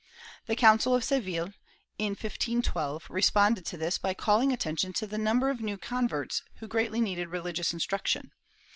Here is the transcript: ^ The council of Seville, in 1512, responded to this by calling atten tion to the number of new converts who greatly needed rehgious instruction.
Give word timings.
^ 0.43 0.45
The 0.47 0.55
council 0.55 0.95
of 0.95 1.03
Seville, 1.03 1.53
in 1.99 2.13
1512, 2.15 3.07
responded 3.07 3.67
to 3.67 3.77
this 3.77 3.99
by 3.99 4.15
calling 4.15 4.51
atten 4.51 4.75
tion 4.75 4.93
to 4.93 5.05
the 5.05 5.19
number 5.19 5.51
of 5.51 5.61
new 5.61 5.77
converts 5.77 6.41
who 6.55 6.67
greatly 6.67 6.99
needed 7.01 7.27
rehgious 7.27 7.71
instruction. 7.71 8.31